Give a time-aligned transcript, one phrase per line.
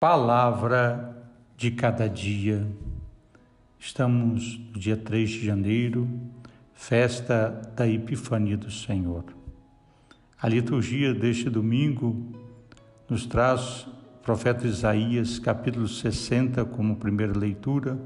[0.00, 2.64] Palavra de cada dia.
[3.80, 6.08] Estamos no dia 3 de janeiro,
[6.72, 9.24] festa da Epifania do Senhor.
[10.40, 12.32] A liturgia deste domingo
[13.10, 17.98] nos traz o profeta Isaías, capítulo 60, como primeira leitura,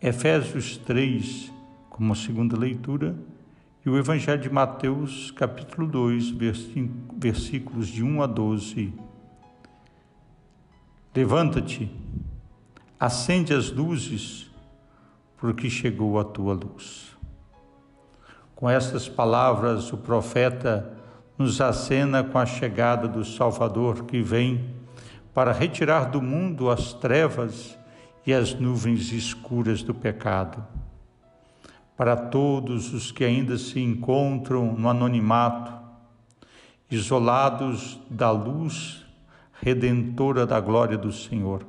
[0.00, 1.52] Efésios 3,
[1.90, 3.14] como segunda leitura,
[3.84, 9.09] e o Evangelho de Mateus, capítulo 2, versículos de 1 a 12
[11.12, 11.90] Levanta-te,
[12.98, 14.48] acende as luzes,
[15.38, 17.16] porque chegou a tua luz.
[18.54, 20.96] Com estas palavras, o profeta
[21.36, 24.72] nos acena com a chegada do Salvador que vem
[25.34, 27.76] para retirar do mundo as trevas
[28.24, 30.64] e as nuvens escuras do pecado.
[31.96, 35.72] Para todos os que ainda se encontram no anonimato,
[36.88, 39.09] isolados da luz
[39.62, 41.66] redentora da glória do Senhor.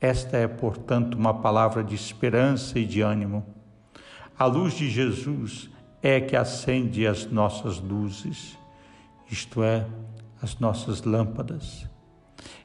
[0.00, 3.46] Esta é, portanto, uma palavra de esperança e de ânimo.
[4.38, 5.70] A luz de Jesus
[6.02, 8.58] é que acende as nossas luzes,
[9.30, 9.86] isto é,
[10.42, 11.86] as nossas lâmpadas.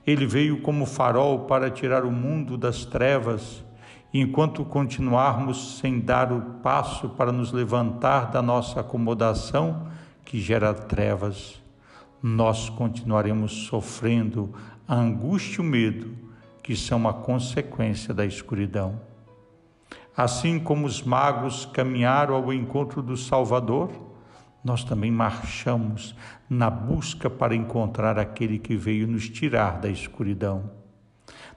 [0.08, 3.64] Ele veio como farol para tirar o mundo das trevas,
[4.14, 9.88] e enquanto continuarmos sem dar o passo para nos levantar da nossa acomodação
[10.24, 11.62] que gera trevas,
[12.28, 14.52] nós continuaremos sofrendo
[14.88, 16.18] a angústia e o medo
[16.64, 19.00] que são uma consequência da escuridão.
[20.18, 23.92] Assim como os magos caminharam ao encontro do Salvador,
[24.64, 26.16] nós também marchamos
[26.50, 30.72] na busca para encontrar aquele que veio nos tirar da escuridão.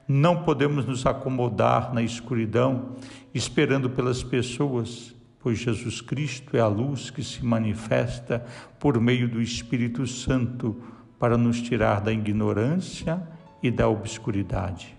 [0.07, 2.91] Não podemos nos acomodar na escuridão
[3.33, 8.45] esperando pelas pessoas pois Jesus Cristo é a luz que se manifesta
[8.79, 10.83] por meio do Espírito Santo
[11.19, 13.23] para nos tirar da ignorância
[13.63, 14.97] e da obscuridade.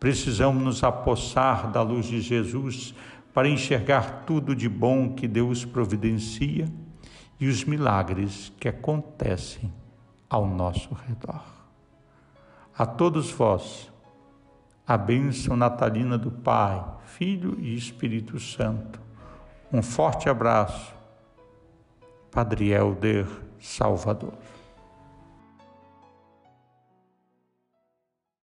[0.00, 2.94] Precisamos nos apossar da luz de Jesus
[3.34, 6.66] para enxergar tudo de bom que Deus providencia
[7.38, 9.72] e os milagres que acontecem
[10.28, 11.44] ao nosso redor.
[12.76, 13.90] A todos vós,
[14.86, 19.07] a bênção natalina do Pai, Filho e Espírito Santo
[19.72, 20.94] um forte abraço,
[22.30, 23.26] Padre Helder
[23.60, 24.32] Salvador.